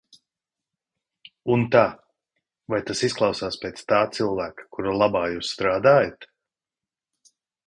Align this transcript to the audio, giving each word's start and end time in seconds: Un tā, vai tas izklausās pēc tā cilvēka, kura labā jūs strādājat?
Un 1.55 1.65
tā, 1.75 1.83
vai 2.75 2.79
tas 2.87 3.03
izklausās 3.09 3.59
pēc 3.67 3.85
tā 3.93 4.01
cilvēka, 4.17 4.67
kura 4.79 4.97
labā 5.03 5.23
jūs 5.35 5.53
strādājat? 5.59 6.29